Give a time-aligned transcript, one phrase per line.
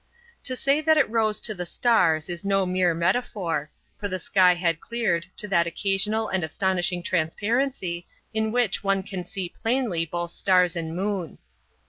[0.45, 3.69] To say that it rose to the stars is no mere metaphor,
[3.99, 9.23] for the sky had cleared to that occasional and astonishing transparency in which one can
[9.23, 11.37] see plainly both stars and moon.